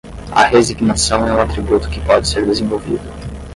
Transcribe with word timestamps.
A 0.35 0.47
resignação 0.47 1.27
é 1.27 1.31
um 1.35 1.39
atributo 1.41 1.87
que 1.87 2.01
pode 2.03 2.27
ser 2.27 2.43
desenvolvido 2.43 3.07